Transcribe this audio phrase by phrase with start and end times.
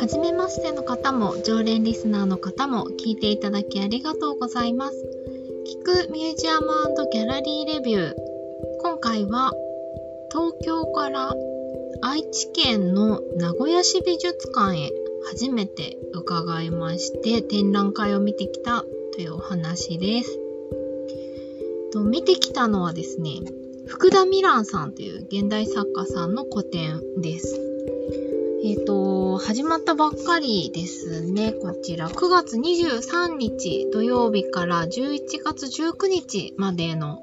[0.00, 4.96] 初めましての方も常連リスナーの方も聞いていただきありがとうございます。
[5.84, 6.68] 聞くミュージアム
[7.12, 8.14] ギャラリーレビュー。
[8.80, 9.52] 今回は
[10.32, 11.34] 東京から
[12.00, 14.90] 愛知県の名古屋市美術館へ
[15.26, 18.82] 初めて伺いまして展覧会を見てきた
[19.12, 20.38] というお話です。
[21.92, 23.40] と見てきたのはですね、
[23.86, 27.69] 福田ミランさんという現代作家さんの個展です。
[28.62, 31.52] えっ、ー、と、始まったばっかりですね。
[31.52, 37.22] こちら、9月23日土曜日から11月19日までの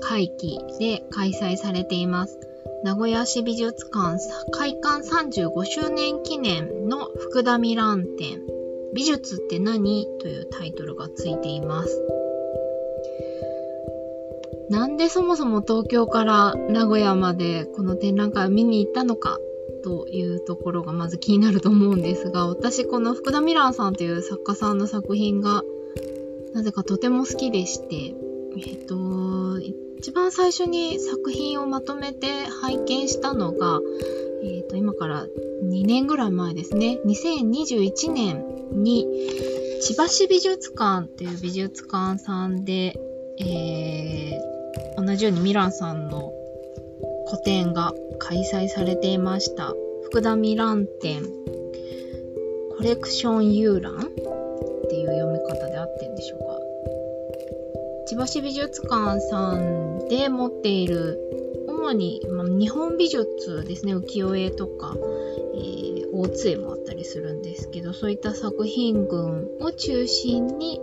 [0.00, 2.38] 会期で開催されています。
[2.84, 4.18] 名古屋市美術館
[4.52, 8.40] 開館35周年記念の福田ミラン展
[8.94, 10.06] 美術って何？
[10.20, 12.02] というタイトルがついています。
[14.70, 19.38] なんでそもそも東京から名古屋までこの展覧会を見に行ったのか
[19.86, 25.62] というところがまず気になると思うんですが、私この福田ミラーさんという作家さんの作品が
[26.54, 28.12] なぜかとても好きでして、
[28.66, 29.60] えっと、
[29.96, 33.78] 一番最初に作品をまとめて拝見したのが、
[34.42, 35.24] えっと、今から
[35.62, 36.98] 2年ぐらい前ですね。
[37.06, 39.06] 2021年に
[39.82, 42.98] 千葉市美術館っていう美術館さんで、
[43.38, 46.32] えー、同じようにミランさんの
[47.28, 49.74] 個展が開催されていました。
[50.04, 51.22] 福田ミラン展
[52.76, 53.94] コレクション遊覧？
[53.94, 56.44] っていう読み方で合ってんでしょうか。
[58.06, 61.18] 千葉市美術館さんで持っている
[61.86, 62.20] 主に、
[62.58, 64.96] 日本美術ですね、浮世絵とか、
[65.54, 70.80] えー、大津絵もあったりするんですけど、そういった作品群を中心に、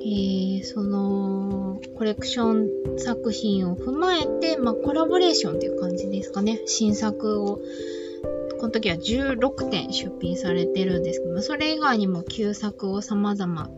[0.00, 6.62] えー、そのコレクション作品を踏まえて、まあ、コラボレーションっていう感じですかね。
[6.64, 7.60] 新作を、
[8.58, 13.70] この時は16点出品されてるんですけど、それ以外にも旧作を様々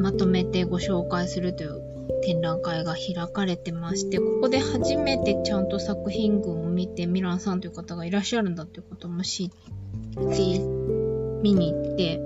[0.00, 1.87] まとめてご紹介するという
[2.22, 9.56] 展覧会が開かれてまして、ここで初めてちゃんと作品群を見て、ミランさんという方がいらっしゃるんだっていうことも知って、
[11.42, 12.20] 見に行って、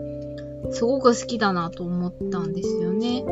[0.70, 3.24] すごく好きだなと思ったんですよね。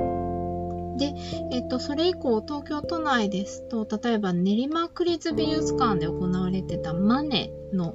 [0.99, 1.15] で、
[1.53, 7.95] えっと、それ以降、東京都内ですと、例えば練馬区立美術館で行われてたマネの、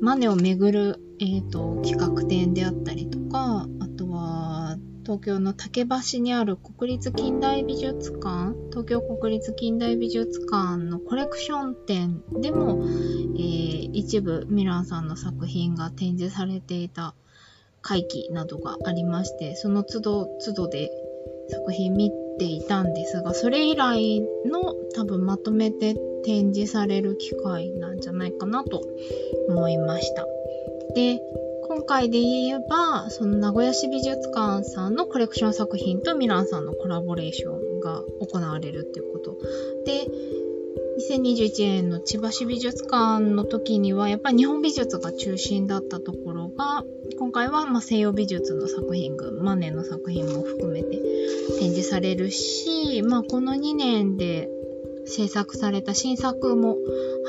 [0.00, 4.57] マネをめぐる、えっと、企画展であったりとか、あとは、
[5.08, 17.14] 東京の竹橋にある国立近代美術館、東京国立近代美術館のコレクション展でも、えー、一部ミランさんの作品が展示されていた
[17.80, 20.90] 会期などがありまして、その都度都度で
[21.48, 28.82] 作品見ていたんですが、それ以来の多分まとめて展示される機会なんじゃないかなと
[29.48, 30.26] 思いました。
[30.94, 31.22] で、
[31.78, 39.38] 今回で言えば、その名古屋市美術館さんのコレクション作品とミランさんのコラボレーションが行われるっていうこと。
[39.86, 40.08] で、
[40.98, 46.84] 2021年の千葉市美術館の時には、やっぱり日本美術が中心だったところが、
[47.16, 50.98] 今回はま西洋美術の作品群、マネの作品も含めて
[51.60, 54.50] 展示されるし、まあ、この2年で
[55.06, 56.76] 制作された新作も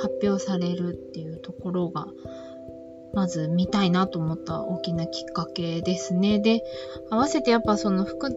[0.02, 2.08] 発表されるっていうところが、
[3.14, 6.40] まず見たいなと思った大きなきっかけですね。
[6.40, 6.64] で、
[7.10, 8.30] 合わせてやっぱその服、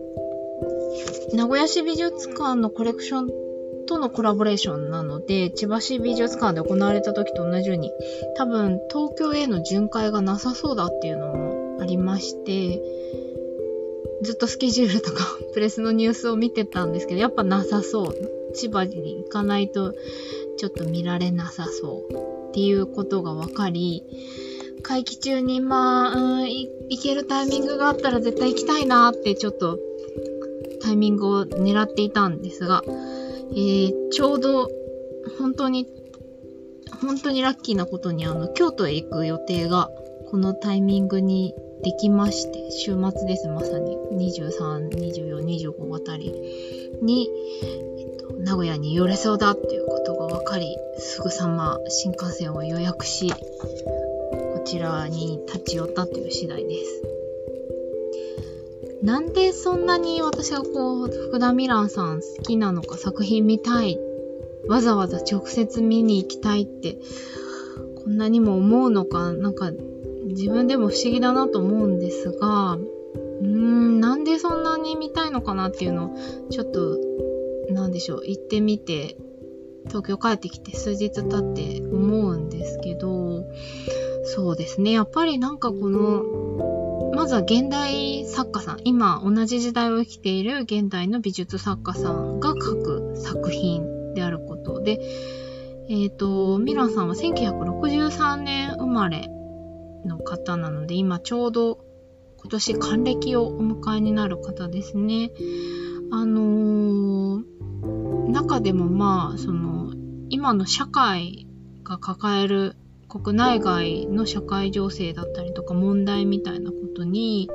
[1.34, 3.28] 名古屋市美術館のコレクション
[3.86, 7.90] とのコラボレーションなので、千葉市美術館で行われた時と同じように、
[8.36, 12.82] 多分東京への巡回がなさそうだっていうのもありまして、
[14.22, 18.14] ずっとスケジュールとか プレスのニュースを見てたんですけど、やっぱなさそう。
[18.54, 19.94] 千葉に行かないと
[20.58, 24.04] ちょっと見られなさそうっていうことが分かり、
[24.82, 26.68] 会期中にまあ、うん、行
[27.02, 29.78] けるタイミングがあったら絶対行きたいなってちょっと
[30.82, 34.68] タイミングを狙っていたんですが、えー、ちょうど、
[35.38, 35.86] 本当に、
[37.00, 39.90] 本当にラッキーなことに、あの、京都へ行く予定が、
[40.30, 43.96] このタイミングにできまして、週末です、まさに。
[44.12, 46.32] 23、24、25あたり
[47.02, 47.28] に、
[47.62, 53.32] えっと、名古屋に寄れそうだっていうことが分かり、すぐさま新幹線を予約し、
[54.64, 57.02] ちらに立ち寄ったという次第です。
[59.02, 63.98] なんでそんなに私がこう、福田ミランさん好きなのか作品見たい、
[64.68, 66.98] わざわざ直接見に行きたいって、
[67.96, 69.72] こんなにも思うのか、なんか
[70.26, 76.16] 自分でも不思議だなと思うんですが、うーん、なんでそんなに見たいのかなっていうのを、
[76.50, 76.98] ちょっと、
[77.70, 79.16] なんでしょう、行ってみて、
[79.88, 83.44] 東京帰ってきて数日経って思うんですけど、
[84.24, 84.92] そうですね。
[84.92, 95.00] やっぱりなんかこの、まずは現代作家さん、今同じ時代を生きている現代の美術作家さんが書く作品であることで、
[95.88, 99.28] えっ、ー、と、ミランさんは1963年生まれ
[100.06, 101.84] の方なので、今ちょうど
[102.38, 105.30] 今年還暦をお迎えになる方ですね。
[106.10, 109.92] あのー、中でもまあ、その、
[110.28, 111.46] 今の社会
[111.84, 112.76] が抱える
[113.12, 117.50] 国内外の社会情勢だったりとか問題みたいなことに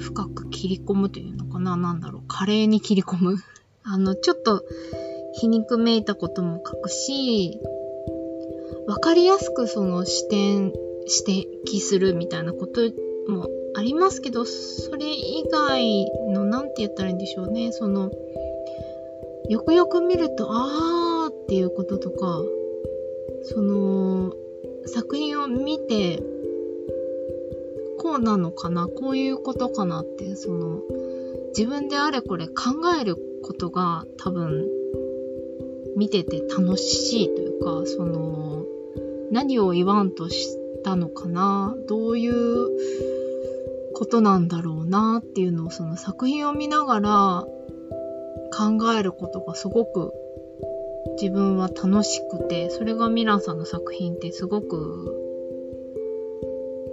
[0.00, 3.36] 深く切り込むというのかななんだろう華麗に切り込む。
[3.84, 4.64] あのちょっと
[5.34, 7.60] 皮肉めいたことも書くし
[8.86, 10.72] わかりやすくその視点
[11.28, 12.80] 指摘するみたいなこと
[13.28, 17.72] もありますけどそれ以外の何て言ったらいいんでしょうね。
[17.72, 18.10] その
[19.50, 22.42] よくよく見るとあーっていうこととか
[23.42, 24.32] その
[24.86, 26.22] 作品を見て
[27.98, 30.80] こうなのかなこういうことかなってその
[31.56, 32.54] 自分であれこれ考
[33.00, 34.68] えることが多分
[35.96, 38.64] 見てて楽しいというかその
[39.30, 42.68] 何を言わんとしたのかなどういう
[43.94, 47.46] ことなんだろうなっていうのをその作品を見ながら
[48.52, 50.12] 考えることがすごく
[51.20, 55.14] 自分は楽しくて、それがミランさんの作品ってすごく、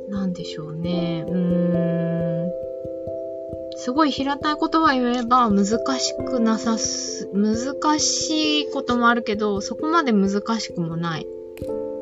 [0.09, 1.25] なんでしょうね。
[1.27, 2.51] うーん。
[3.75, 5.65] すごい平たい言葉言えば難
[5.99, 11.27] しくなさす、難しいこともあるけど、そこまで難しくもない。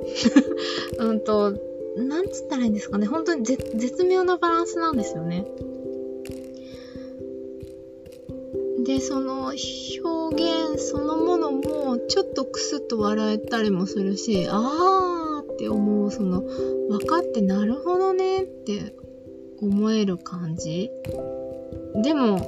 [1.00, 1.54] うんと、
[1.98, 3.08] なんつったらいいんですかね。
[3.08, 5.46] 本当に絶妙なバランスなんですよね。
[8.84, 18.96] で、その表現そのものもちょっとクスッと笑えたりもするし、あーって思う、その、分かってなるほどねって
[19.62, 20.90] 思える感じ。
[22.04, 22.40] でも、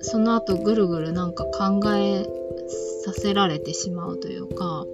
[0.00, 2.26] その後ぐるぐるなんか考え
[3.04, 4.84] させられてしまうというか、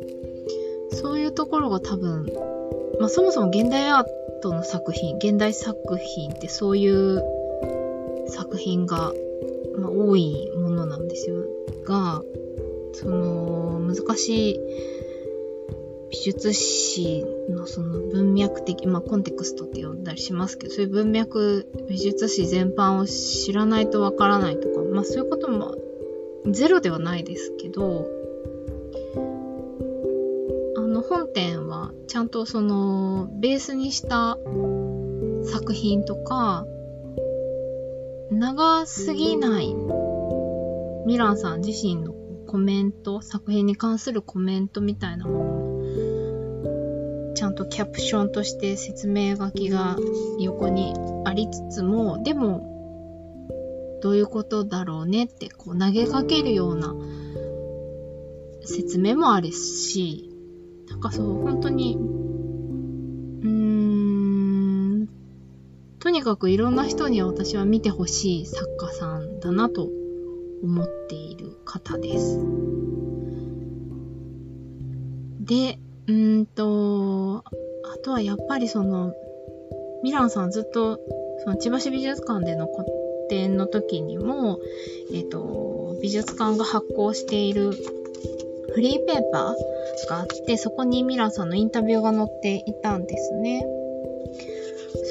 [0.93, 2.27] そういうところが多分、
[3.01, 4.05] まあそもそも現代アー
[4.43, 7.38] トの作品、現代作品ってそういう
[8.29, 9.13] 作品が、
[9.79, 11.45] まあ、多いものなんですよ
[11.85, 12.23] が
[12.93, 14.61] その難しい
[16.11, 25.77] 美術史のその文脈的、まあ、コンテクストって呼んだりしますけどそういう文脈美術史全般を知らないとわからないとか、まあ、そういうことも
[26.47, 28.09] ゼロではないですけど
[30.77, 34.39] あの本展はちゃんとそのベースにした
[35.45, 36.67] 作品とか
[38.31, 39.75] 長すぎない。
[41.07, 42.13] ミランさん自身の
[42.47, 45.45] コメント、作品に関するコメントみたいなもの
[47.31, 49.97] も、ちゃんとキャプションとして説明書きが
[50.39, 50.95] 横に
[51.25, 56.95] ありつつも、でも、どういうことだろうねってこう投げかけるような
[58.63, 60.31] 説明もあるし、
[60.89, 61.99] なんかそう、本当に
[66.19, 69.89] にかくいろんな人に私は見てほしい作家さんだなと
[70.65, 72.41] 思っている方です。
[75.41, 79.15] で、うんと、あとはやっぱりその、
[80.03, 80.99] ミランさんずっと、
[81.45, 82.85] その千葉市美術館での個
[83.29, 84.59] 展の時にも、
[85.13, 87.71] えっ、ー、と、美術館が発行している
[88.75, 93.65] フリーペーパーがあって、そこにミランさんのインタビューが載っていたんですね。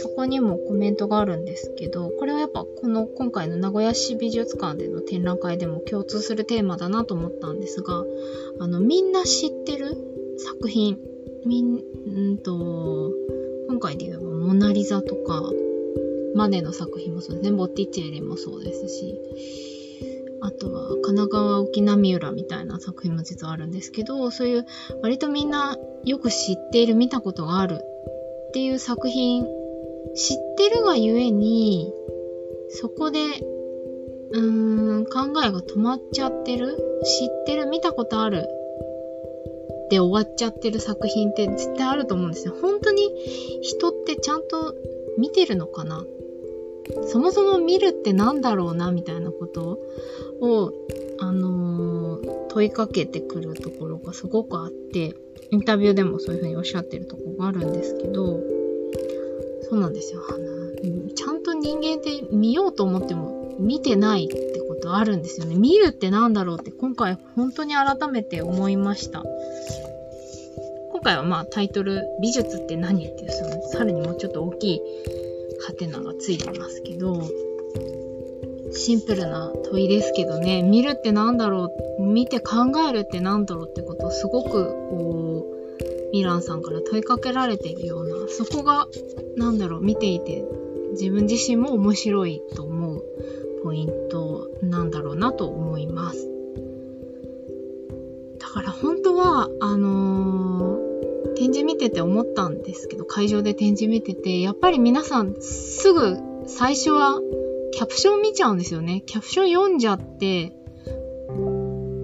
[0.02, 8.04] そこにもコメントがあるんですけど、これはやっぱこの今回の名古屋市美術館での展覧会でも共通するテーマだなと思ったんですが、
[8.60, 9.96] あの、みんな知ってる
[10.38, 10.98] 作品、
[11.46, 11.76] みん、
[12.34, 13.14] んと、
[13.70, 15.52] 今回で言えばモナリザとか、
[16.36, 19.20] マネの作品もそうですね、ボッティチェリもそうですし、
[20.42, 24.66] あとは神奈川沖波浦みたいな作品も実はあるんですけど、そういう
[25.02, 27.82] 割とみんなよく知っている、見たことがある
[28.50, 29.46] っていう作品
[30.16, 31.94] 知ってるがゆえに、
[32.70, 33.20] そこで、
[34.32, 38.50] うーん、考えが止まっちゃってる知ってる見たことある
[39.90, 42.54] で終わっちゃってる作品って絶対あると思うんですよ。
[42.62, 43.10] 本当に
[43.62, 44.76] 人ってちゃんと
[45.18, 46.04] 見てるのかな？
[47.08, 48.92] そもそも見るってなんだろうな？
[48.92, 49.80] みたいなこと
[50.42, 50.74] を、
[51.20, 55.16] あのー、問いかけてくるところがすごくあって、
[55.52, 58.42] インタビューでもそういうふうにおっしゃってるところがあるんですけど、
[59.70, 60.22] そうなんですよ。
[60.30, 65.56] あの、ちゃんと人間って見ようと思っても見てないってことあるんですよね。
[65.56, 69.24] 見るってなんだろうって今回本当に改めて思いました。
[70.92, 74.82] 今回はまあタイトル、美術って何っていう、その、さらにもうちょっと大きい
[75.66, 77.22] ハテナがついてますけど、
[78.72, 82.56] シンプルな問いですけどね、見るってなんだろう、見て考
[82.88, 84.50] えるってなんだろうってことをすごく、
[84.90, 85.27] こう、
[86.18, 88.88] ミランさんから問いかけられているような、そこが、
[89.36, 90.44] なんだろう、見ていて、
[90.92, 93.04] 自分自身も面白いと思う
[93.64, 96.28] ポイントなんだろうなと思います。
[98.40, 107.22] だから本当は、あのー、展示見てて思ったんですけど、会場で展示見てて、やっぱり皆さんすぐ最初は
[107.74, 109.04] キャプション見ちゃうんですよね。
[109.06, 110.54] キャプション読んじゃって、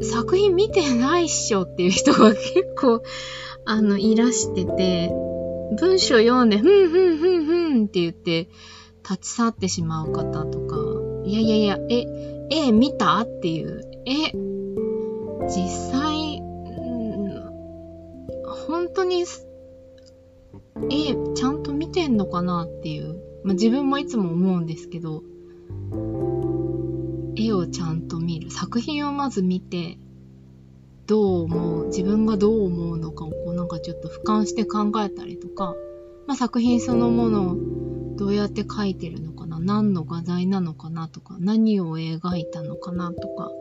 [0.04, 3.02] 作品見てないっしょっていう人が結構、
[3.66, 5.10] あの、いらしてて、
[5.80, 8.50] 文章読んで、ふんふんふんふんって言って、
[9.10, 10.78] 立ち去ってしまう方とか、
[11.26, 12.06] いやいやいや、え、
[12.50, 14.32] 絵見たっていう、え、
[15.48, 16.42] 実際、
[18.68, 19.24] 本当に、
[20.90, 25.24] 絵ちゃんと見てんのかなっていう、まあ、自分もいつも思うんですけど、
[27.36, 28.52] 絵をちゃんと見る。
[28.52, 29.98] 作品をまず見て
[31.08, 31.88] どう思う？
[31.88, 33.33] 自分がどう思うのかを
[33.74, 35.76] かちょっと俯瞰して考えたりとか、
[36.28, 37.58] まあ、作品そのものを
[38.18, 43.52] どうやって描いてるのかな何の画材なのかなとか何を描いたのかなとか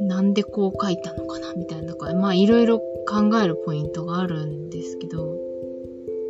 [0.00, 5.36] なんでこう描いたのかなみたいなまあいろいろ考えるポイントがあるんですけど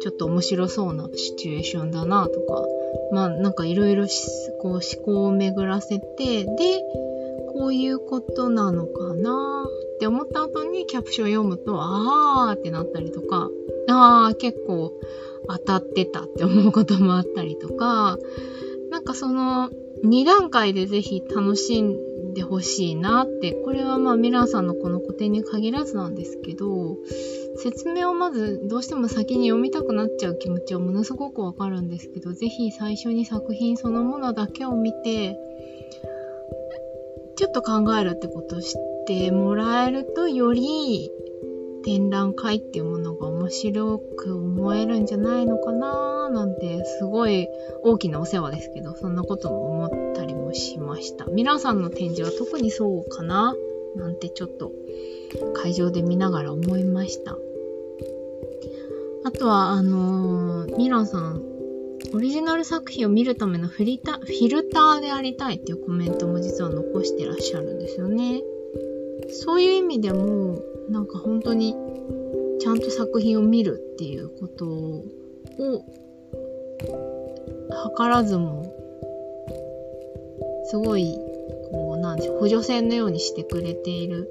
[0.00, 2.64] ちょっと面白そうなシチュエーションだなとか
[3.12, 4.06] まあなんかいろいろ
[4.60, 6.82] こう思考を巡らせて、で、
[7.52, 9.66] こういうことなのかな
[9.98, 13.50] って思った後にキャプション読むと、あーってなったりとか、
[13.88, 14.92] あー結構
[15.48, 18.16] 当たってたって思うこともあったりとか、
[18.90, 19.70] なんかその
[20.04, 26.96] 2段階でぜひ楽しんでほしいなって、これはまあミラーさんのこの個展に限らずなんですけど、
[27.56, 35.36] 説明をまずどうしても先に読みたくなっちゃう気持ちはものすごくわかるんですけど、ぜひ最初に作品そのものだけを見て、
[37.34, 38.72] ちょっと考えるってことを知っ
[39.08, 41.10] てもらえるとより
[41.82, 47.48] 展覧会っていうものが面白く思えるんじゃないのかななんてすごい
[47.82, 51.24] 大きなお世話ですけどそんなことも思ったりもしました。
[51.24, 53.54] 皆さんの展示は特にそうかな？
[53.96, 54.72] なんてちょっと
[55.54, 57.38] 会場で見ながら思いました。
[59.24, 61.42] あとは、あのー、ミランさん、
[62.14, 68.42] オリジナル作品を見るためのフリタフィルターでありたいっていうコメントも実は残してらっしゃるんですよね。
[69.30, 71.74] そういう意味でも、なんか本当に
[72.60, 75.04] ちゃんと作品を見るっていうことを
[77.98, 78.74] 図らずも、
[80.64, 81.18] すごい、
[81.70, 84.28] こう、なんでしょう、補助線のようにしてくれている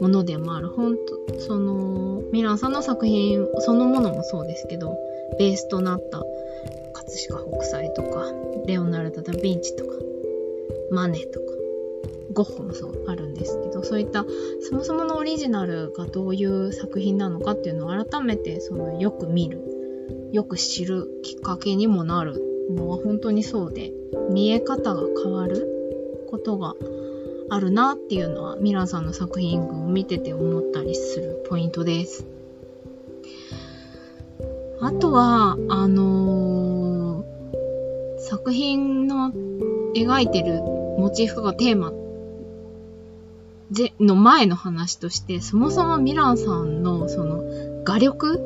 [0.00, 0.68] ものでもある。
[0.68, 0.96] 本
[1.28, 4.96] 当その、ミランさんの作品そのものもそうですけど、
[5.38, 6.22] ベースとなった
[6.92, 8.32] 葛飾北斎とか、
[8.66, 9.92] レオナルド・ダ・ヴィンチとか、
[10.90, 11.46] マネとか、
[12.32, 14.24] ゴッホもそうあるんですけど、そういった
[14.60, 19.60] そもそものオリジナルがどういう作品なのかっていうのを改めてそのよく見る、
[20.32, 23.92] よく知るきっかけにもなるのは本当にそうで、
[24.30, 26.74] 見え方が変わることが
[27.48, 32.26] あるなっていうのはミランさんの作品群を見てて思ったりするポイントです。
[34.80, 39.32] あとは、あのー、作品の
[39.94, 40.60] 描いてる
[40.98, 41.92] モチーフがテーマ
[44.00, 48.40] の前の話として、そもそもミランさんのその画力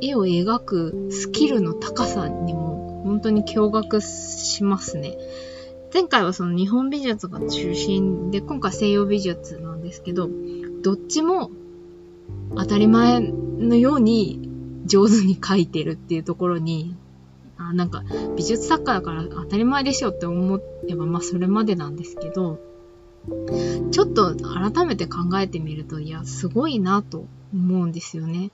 [0.00, 5.16] 絵を描くスキルの高さにも本当に驚愕しますね。
[5.92, 10.28] 前回はその日本美術が中心で、今回西洋美術なんですけど、
[10.82, 11.50] どっちも
[12.54, 14.48] 当たり前のように
[14.84, 16.94] 上手に描いてるっていうところに、
[17.58, 18.04] あなんか
[18.36, 22.60] 美術作家だから当たり前でしょって思えば、まあそれまでなんですけど、
[23.90, 28.50] ちょっと改めて考えてみると、いや、すごいなと思うんですよね。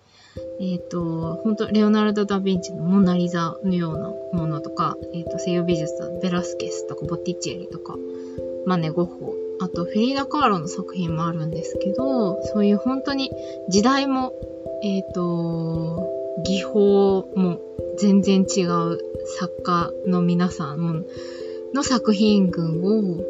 [0.61, 7.97] えっ、ー、と、本当レオナルド・ダ・ヴィンチのモナリザのようなものとか、えっ、ー、と、西洋美術だベラスケスとかボティチェリとか、
[8.67, 13.31] マネ・ゴッホ、あとフェリーダ・カーロの作品もあるんですけど、そういう本当に
[13.69, 14.33] 時代も、
[14.83, 17.61] えっ、ー、と、技法も
[17.99, 18.99] 全然違う
[19.39, 21.07] 作家の皆さん
[21.73, 23.25] の作品群を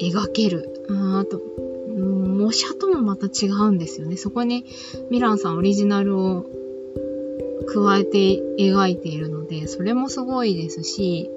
[0.00, 0.84] 描ける。
[0.88, 1.40] あと、
[1.96, 4.16] 模写ともまた違うんですよね。
[4.16, 4.64] そこに
[5.10, 6.46] ミランさんオリジナルを
[7.66, 11.30] 加えて描いているので、それもすごいですし、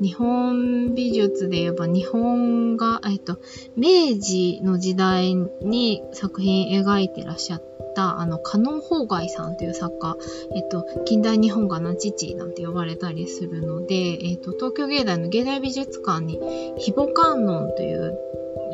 [0.00, 3.38] 日本美術で言えば日本が、えっと、
[3.76, 10.16] 明治の時代に作品描いてらっしゃった、あの、カノンガ外さんという作家、
[10.54, 16.40] えっと、近代日本画の父なんて呼ばれたりするので、えっと、東京芸大の芸大美術館に、
[16.78, 18.18] ヒボ観音という、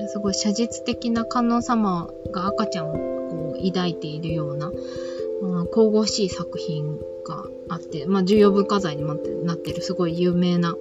[0.09, 2.93] すごい写実的な観音様が赤ちゃんを
[3.29, 4.71] こう抱いているような、
[5.43, 10.75] まあ、神々しい作品があって、まあ、重要文化財にもなってるすごい有名な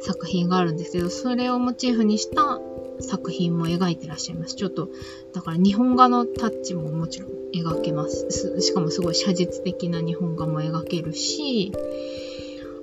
[0.00, 2.60] 作品があるんですけど、それをモチーフにした
[3.00, 4.54] 作品も描いてらっしゃいます。
[4.54, 4.90] ちょっと、
[5.32, 8.60] だから日本画のタッチももちろん描けます。
[8.60, 11.72] しかもすごい写実的な日本画も描けるし、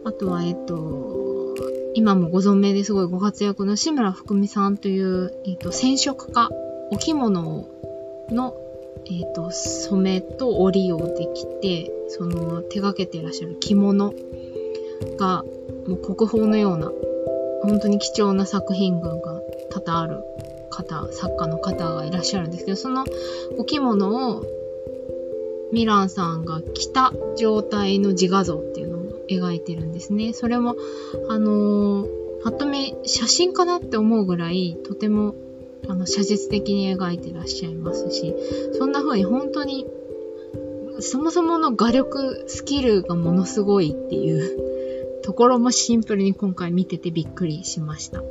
[0.04, 1.56] あとは、えっと、
[1.94, 6.50] 今もご存命ですごいご活躍の志村福美さんという、えっと、染色家、
[6.92, 7.68] お着物
[8.30, 8.56] の
[9.08, 14.14] えっ、と、染めと織りをできて、その手掛けていらっしゃる着物
[15.18, 15.44] が、
[15.88, 16.92] もう国宝のような、
[17.66, 19.42] 本当に貴重な作品群が
[19.72, 20.24] 多々ある
[20.70, 23.06] 方、作家の方がいらっしゃるんですけど、その
[23.58, 24.44] お着物を
[25.72, 30.34] ミランさんが着た状態の自画像っていうのを描いてるんですね。
[30.34, 30.76] それも、
[31.30, 35.36] あのー、っと見写真かなって思うぐらい、とても
[35.88, 38.36] あの、写実的に描いてらっしゃいますし、
[38.74, 39.86] そんな風に本当に、
[41.00, 44.75] そもそもの画力、スキルがものすごいっていう
[45.26, 48.22] ところもシンプルに今回見ててびっくりしました。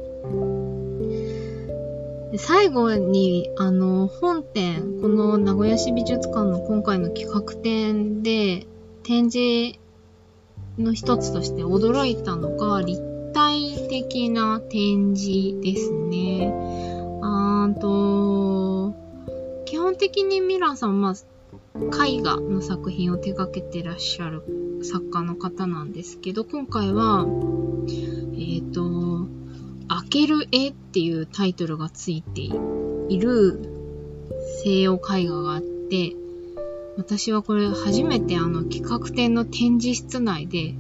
[2.37, 8.69] 最後に、あの、本展、この名古屋市美術館の今回の企画展で
[9.03, 9.77] 展示
[10.79, 16.53] の一つとして驚いたのが立体的な展示ですね。
[17.23, 18.95] あーと、
[19.65, 21.17] 基本的にミラーさんは、
[21.75, 24.45] 絵画の作品を手掛けてらっしゃる
[24.85, 29.29] 作家の方なんですけど、今回は、えっ、ー、と、
[29.89, 33.75] 開ける絵っていうタイトルがついている
[34.63, 36.15] 西洋絵画があって、
[36.97, 40.75] 私はこれ初めてあの企画展の展示室内で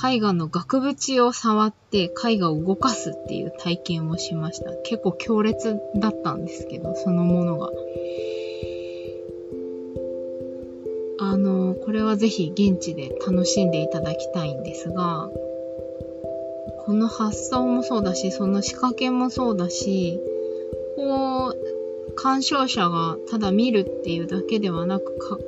[0.00, 4.70] 絵画の額縁を触って絵画を動かすっていう体験をしました。
[4.84, 7.70] 結構強烈だったんですけど、そのものが。
[11.20, 15.30] あの、これはぜひ現地で楽しんでいただきたいんですが、
[16.84, 20.20] この発想もそうだし、その仕掛けもそうだし、
[20.96, 25.38] こう、鑑賞者がただ見るっていうだけではなく、か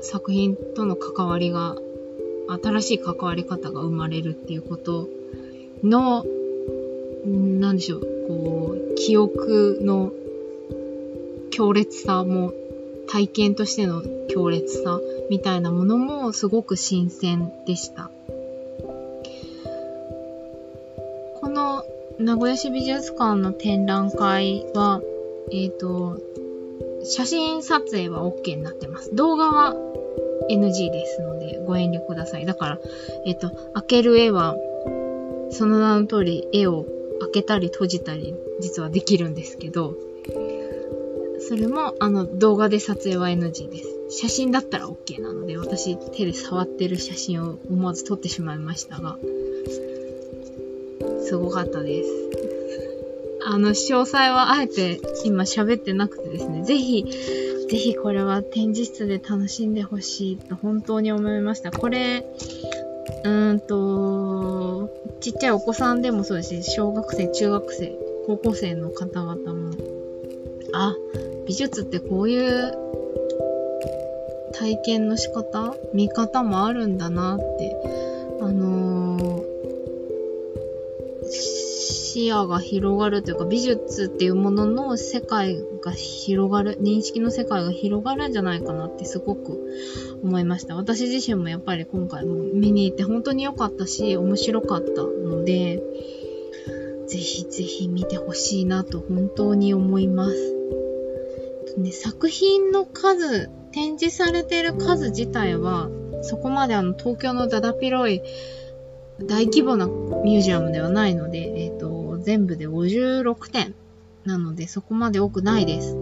[0.00, 1.76] 作品との関わりが
[2.62, 5.08] 新しい関わり方が生まれるっていうこと
[5.82, 6.24] の、
[7.24, 10.12] なんでしょう、こう、記憶の
[11.50, 12.52] 強烈さも、
[13.06, 18.10] 体験としての強烈さみたいなものもすごく新鮮でした。
[21.40, 21.84] この
[22.18, 25.00] 名古屋市美術館の展覧会は、
[25.50, 26.18] えっ、ー、と、
[27.04, 29.14] 写真撮影は OK になってます。
[29.14, 29.74] 動画は
[30.48, 32.46] NG ですので、ご遠慮ください。
[32.46, 32.78] だから、
[33.26, 34.56] えっと、開ける絵は、
[35.50, 36.86] その名の通り絵を
[37.20, 39.96] 開けたり閉じたり、実はできるんですけど、
[41.48, 44.20] それも、あの、動画で撮影は NG です。
[44.20, 49.18] 写真だったら OK なので、私手で触ってる写真を思わず撮ってしまいましたが、
[51.22, 52.10] すごかったです。
[53.46, 57.04] あの、詳細はあえて今喋ってなくてですね、ぜひ、
[57.68, 61.70] ぜひこれは展示室で楽しんでほしいと本当に思いました。
[61.70, 62.24] これ、
[63.24, 69.72] うーんと、ちっちゃいお子さんでもそうですし、小学生、中学生、高校生の方々も、
[70.72, 70.94] あ、
[71.46, 72.72] 美術ってこういう
[74.52, 77.76] 体験の仕方見方もあるんだなって、
[78.40, 79.54] あのー
[82.14, 89.58] 視野が広がるというか、美術っていうものの世界が広がる、認識の世界が広がるんじゃないかなってすごく
[90.22, 90.76] 思いました。
[90.76, 95.82] 私自身もやっぱり今回も見に行って本当に良かったし、面白かったので、
[97.08, 100.53] ぜひぜひ見てほしいなと本当に思います。
[101.76, 105.88] ね、作品の数、展示されている数自体は、
[106.22, 108.22] そこまであの東京のだだ広い
[109.20, 113.74] 大規模なミュージアムではないので、えっ、ー、と、全部で56点
[114.24, 115.96] なのでそこまで多くないです。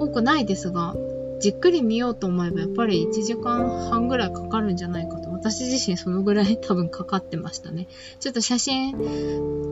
[0.00, 0.96] 多くないですが、
[1.40, 5.27] じっくり見ようと思えばやっぱり1時間半ぐらいかかるんじゃないかと。
[5.38, 7.88] 私自身そのぐらい 多分かかってましたね。
[8.18, 8.92] ちょっと写真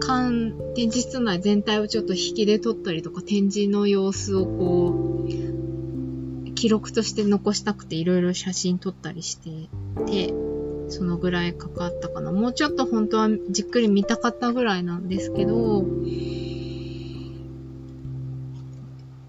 [0.01, 9.69] 館、展示室内全体をちょっと引きで撮ったりとか展示の様子をこう、記録として残したくていろいろ写真撮ったりして
[10.07, 10.33] て、
[10.89, 12.31] そのぐらいかかったかな。
[12.31, 15.85] もうちょっと本当はじっくり見たかったぐらいなんですけど、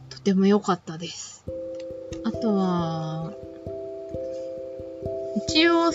[0.10, 1.46] とても良かったです。
[2.24, 3.27] あとは、
[5.58, 5.92] 一応、2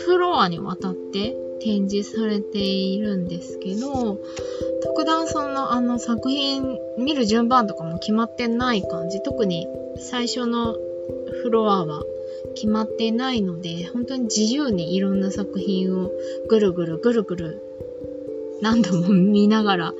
[0.00, 4.18] フロアにわたって展示されているんですけど、
[4.82, 9.22] 特段そのあの作品見る順番とかも決まってない感じ。
[9.22, 9.66] 特に
[9.96, 10.74] 最初の
[11.42, 12.02] フロアは
[12.54, 16.10] 決まってないので、本当に自由にいろんな作品を
[16.50, 17.62] ぐるぐるぐるぐる
[18.60, 19.94] 何度も見ながら、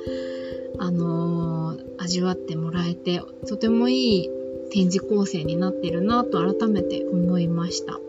[0.77, 4.42] あのー、味わってもらえて、とてもいい
[4.73, 7.99] 展示構成になってるなと改めて思いました。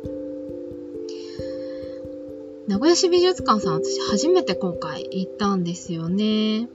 [2.66, 6.70] 名古屋市美術館さん私初めて今回行ったんですよね。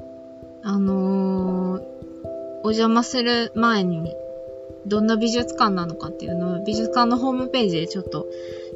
[0.62, 1.82] あのー、
[2.64, 4.14] お邪魔する前に
[4.86, 8.28] どんな美術館なのかっていうのを美術館のホームページでちょっと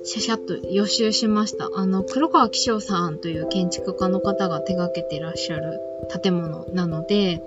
[0.04, 1.70] シャシャッと予習しました。
[1.76, 5.80] あの、黒川紀章さんという建築家の方が手掛けてらっしゃる
[6.22, 7.42] 建物なので、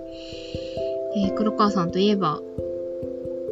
[1.17, 2.41] えー、黒川さんといえば、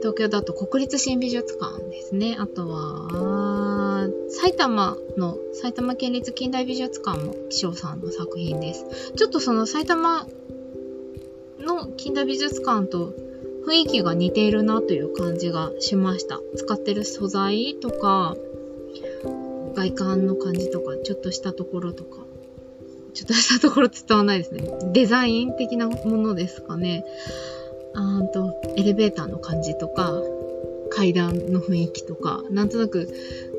[0.06, 2.38] 東京だと国立新美術館ですね。
[2.38, 8.86] あとは、埼玉の埼玉県立近代美術館も紀章さんの作品です。
[9.15, 10.28] ちょっとその埼玉
[11.60, 13.15] の近代美術館と
[13.68, 16.39] 雰囲気が似ているなという感じがしました。
[16.56, 18.36] 使ってる素材とか、
[19.74, 22.20] 外観の感じとか、ちょっとしたところとか。
[23.15, 24.70] ちょっとしたところ伝わらないですね。
[24.94, 27.06] デザイン的なものですかね。
[27.96, 30.14] あーと、エレベーターの感じとか、
[30.92, 33.08] 階段の雰囲気とか、なんとなく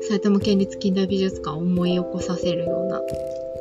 [0.07, 3.01] 埼玉県立近代美術館を思い起こさせるような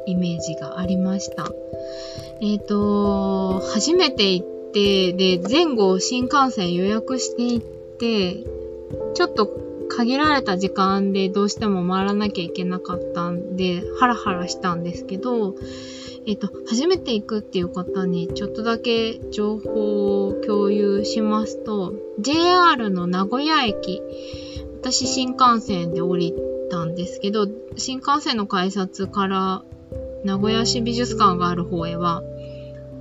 [0.06, 1.50] イメージがありました。
[2.40, 8.44] えっ、ー、と、初めて行って、で、前後新幹線予約していって、
[9.14, 9.46] ちょっと
[9.88, 15.54] 限られた時間でどうしても回らなきゃいけなかったんで、ハラハラしたんですけど、
[16.26, 24.02] えっ、と、初めて行くっていう方にちょっとだけ情報を共有しますと、JR の名古屋駅、
[24.80, 26.34] 私新幹線で降り
[26.68, 29.62] たんですけど、新幹線の改札から
[30.24, 32.24] 名古屋市美術館がある方へは、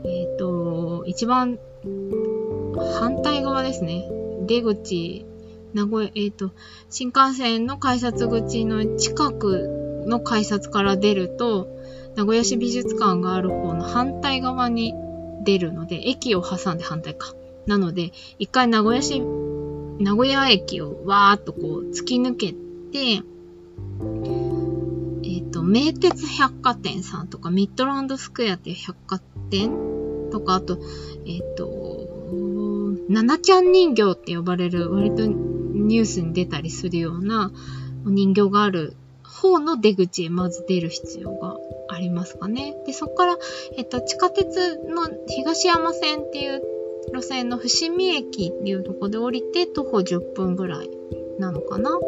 [0.03, 1.57] えっ、と、一番
[2.99, 4.07] 反対側ですね。
[4.45, 5.25] 出口、
[5.73, 6.51] 名古屋、えっ、と、
[6.91, 11.74] 新幹線の改札口の近くの改札から出ると、
[12.15, 14.93] 名古屋市美術館がある方の反対側に
[15.43, 17.33] 出るので、駅を挟んで反対か。
[17.67, 23.19] なので、一回名古屋市、名古屋駅をわーっとこう突き抜けて、え
[25.39, 29.71] っ、ー、と、名鉄百貨店さんとか、ミッドランドスクエアっていう百貨店
[30.31, 30.79] とか、あと、
[31.25, 31.95] えっ、ー、と、
[33.09, 37.51] ナナちゃん人形って呼ばれる割とニュースに出たりするような
[38.05, 42.75] お人形がある方の出口へまず出る必要がありますかね。
[42.85, 43.37] で、そこから、
[43.77, 46.61] えっと、地下鉄の東山線っていう
[47.13, 50.89] 路線の伏見駅っていうとこで降りて徒歩10分ぐらい
[51.39, 51.99] なのかな。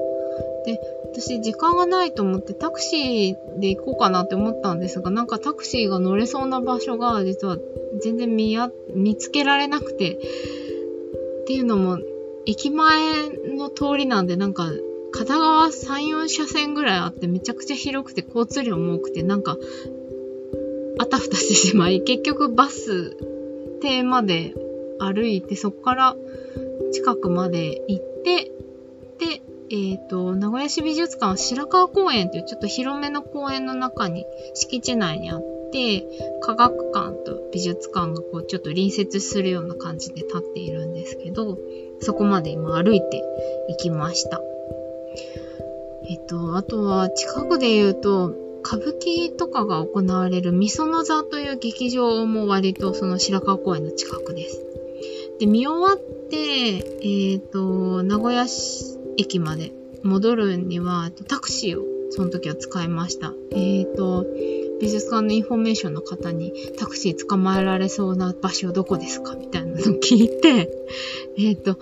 [0.66, 7.58] で、私時間がないと思ってタクシーで行こうかなって思ったんですが、なんかタクシーが乗れそうな場所が実は
[8.02, 10.20] 全然見や見つけられなくて、っ
[11.46, 12.00] ていうのも
[12.46, 14.70] 駅前の通りなんでなんか
[15.12, 19.58] 片側3、4車線ぐらいあってめちゃくちゃ広くて交通量も多くてなんか
[21.00, 23.18] あたふたしてしまい、結局バス
[23.82, 24.54] 停まで
[25.00, 26.16] 歩いてそこから
[26.92, 28.52] 近くまで行って、
[29.20, 35.42] で、えっ、ー、と、名古屋市美術館は白川公園というちょっと広めの公園の中に敷地内にあっ
[35.72, 36.06] て、
[36.42, 41.58] 科学館と美術館がこうちょっと隣接するような感じで立っているんですけど、
[42.00, 43.24] そこまで今歩いて
[43.70, 44.42] 行きました。
[46.10, 54.66] えっと、あとは近くで言うと、歌舞伎とかが行われるみその座という劇場も割とその白川公園の近くです。
[55.40, 55.98] で、見終わっ
[56.30, 59.72] て、えっ、ー、と、名古屋市駅まで
[60.04, 63.34] 戻るには、タクシーをその時は使いました。
[63.52, 64.26] えっ、ー、と、
[64.80, 69.36] 美術館のインフォメーションの方にタクシー捕まえられそうな場所どこですか？
[69.36, 70.70] みたいなのを聞いて、
[71.38, 71.78] えっ、ー、と、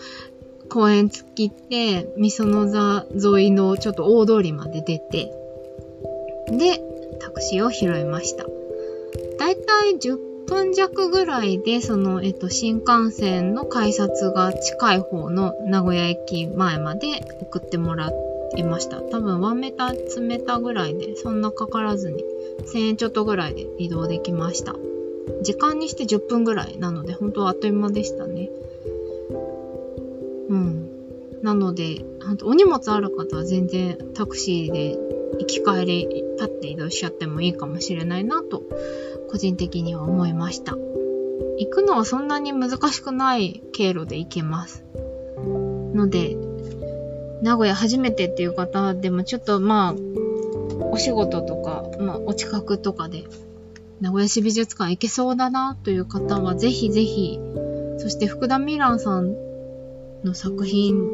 [0.75, 3.05] 公園突っ切って、御園座
[3.39, 5.31] 沿いのちょっと大通りまで出て、
[6.51, 6.81] で、
[7.21, 8.43] タクシーを拾いました。
[9.39, 18.11] だいたい10分弱ぐらいで、その、えっと、新幹線の改札が近い方の名古屋駅前まで送ってもら
[18.57, 18.97] いました。
[18.97, 22.21] 多分1メーター詰めたぐらいで、そんなかからずに、
[22.73, 24.75] 1000円ちょっとぐらいで移動できました。
[25.41, 28.49] 時間にして10分ぐらいなので、本当あっという間でしたね。
[30.49, 30.89] うん。
[31.43, 32.03] なので、
[32.43, 34.97] お荷物ある方は全然タクシーで
[35.39, 38.63] 行き帰り立って移動しちゃってもいいかもしれないなと、
[39.29, 40.75] 個人的には思いました。
[41.57, 44.83] 行くのはそんなに難しくない経路で行けます。
[45.93, 46.37] ので、
[47.41, 49.95] 名古屋初めてっていう方でもちょっとまあ、
[50.91, 53.25] お仕事とか、まあ、お近くとかで、
[54.01, 57.39] 名古屋市美術館行けそうだなという方は、ぜひぜひ、
[57.97, 59.35] そして福田ミランさん
[60.25, 61.09] の作品、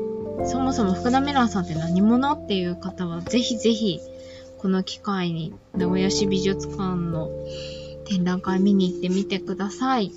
[0.46, 4.00] そもそも福田ミランさんって何者っていう方は、ぜひぜひ、
[4.58, 7.30] この機会に名古屋市美術館の
[8.06, 10.12] 展覧会見に行ってみてください。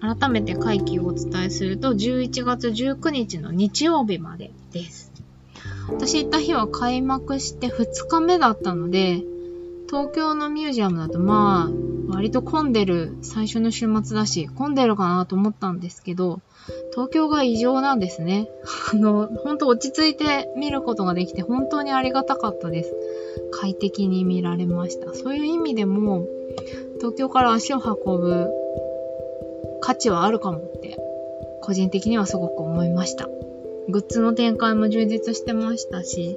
[0.00, 5.12] 改めて会期をお伝えすると、11月19日の日曜日までです。
[5.88, 9.22] 私行った日は開幕して2日目だったので、
[9.88, 16.40] 東京のミュージアムだとまあ、割と混んでる最初の週末だし、混んでるかなと思ったんですけど、
[16.92, 18.48] 東京が異常なんですね。
[18.92, 22.94] あの、ほんと落ち着いて見ることができて本当にありがたかったです。
[23.52, 25.14] 快適に見られました。
[25.14, 26.26] そういう意味でも、
[26.98, 28.48] 東京から足を運ぶ
[29.80, 30.96] 価値はあるかもって、
[31.62, 33.28] 個人的にはすごく思いました。
[33.88, 36.36] グッズの展開も充実してましたし、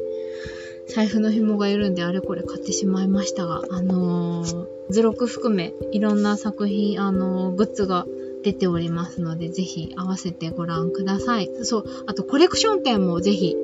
[0.88, 8.06] 財布の紐が緩んであれこれ買ってしまいましたが、あのー、図録含めいろんな作品、あのー、グッズが
[8.44, 11.50] 出ておりますので、ぜひ合わせてご覧ください。
[11.64, 13.56] そう、あとコレクション展もぜひ、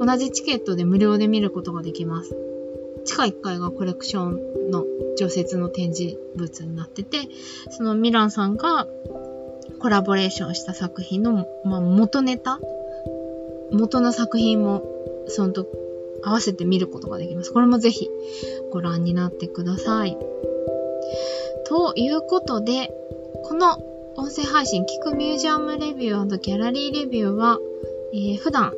[0.00, 2.36] 同じチケットで無料で見ることができます。
[3.04, 4.84] 地下1階がコレクションの
[5.16, 7.28] 常設の展示物になってて、
[7.70, 8.86] そのミランさんが
[9.78, 12.60] コラボレーションした作品の、まあ、元ネタ
[13.70, 14.82] 元の作品も、
[15.28, 15.66] そのと、
[16.22, 17.52] 合わせて見ることができます。
[17.52, 18.08] これもぜひ
[18.72, 20.18] ご覧になってください。
[21.66, 22.90] ということで、
[23.44, 23.78] この
[24.18, 27.56] 音声配信、聞くミュージアムレビューギャラリーレビューは、
[28.12, 28.72] えー、普段、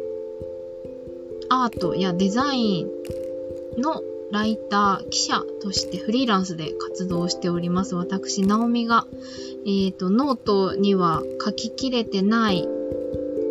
[1.48, 2.88] アートやデザイン
[3.79, 7.94] のライター、記者としてフリーランスで活動しております。
[7.94, 9.07] 私、ナオミが、
[9.64, 12.68] えっ、ー、と、ノートには書ききれてない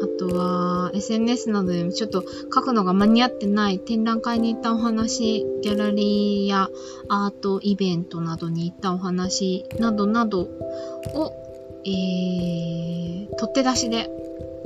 [0.02, 2.24] あとは、SNS などでもちょっと
[2.54, 6.70] 書くのが間に合ってない展覧会に行ったお話、ギャラリーや
[7.10, 11.49] アートイベントなどに行ったお話などなどを、
[11.86, 14.10] えー、取って出しで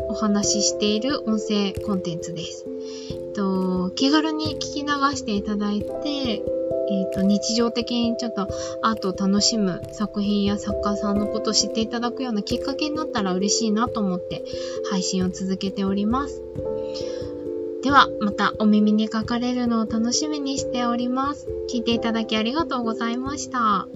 [0.10, 2.65] お話ししている音声コンテンツです。
[3.12, 6.43] えっと、気軽に聞き流していただいて、
[6.89, 8.47] えっ、と、日常的にちょっと
[8.82, 14.43] アートを楽しむ作品や作家さんのことを知っていただくようなきっかけになったら嬉しいなと思って
[14.89, 16.41] 配信を続けております。
[17.82, 21.47] では、またお耳にかかれるのを楽しみにしております。
[21.71, 23.88] 聞いていただきありがとうございました。